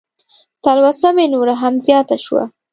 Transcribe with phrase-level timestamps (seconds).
[0.63, 2.43] تلوسه مې نوره هم زیاته شوه.